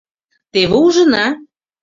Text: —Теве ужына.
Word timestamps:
—Теве 0.51 0.75
ужына. 0.87 1.25